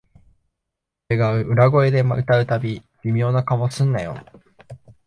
[1.11, 4.15] 俺が裏声で歌うたび、微妙な顔すんなよ